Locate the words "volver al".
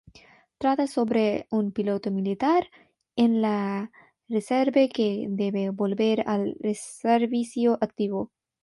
5.69-6.57